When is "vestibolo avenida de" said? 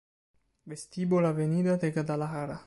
0.65-1.91